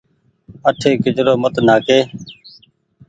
آٺي 0.67 0.91
ڪچرو 1.03 1.33
مت 1.41 1.55
نآهآڪ۔ 1.67 1.87